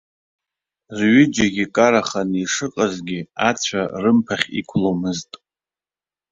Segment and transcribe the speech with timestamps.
[0.97, 3.19] Рҩыџьегьы караханы ишыҟазгьы,
[3.49, 5.31] ацәа рымԥахь иқәломызт.